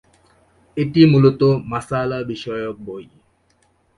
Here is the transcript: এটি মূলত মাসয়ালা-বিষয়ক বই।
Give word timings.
এটি 0.77 1.01
মূলত 1.05 1.41
মাসয়ালা-বিষয়ক 1.71 2.75
বই। 2.85 3.05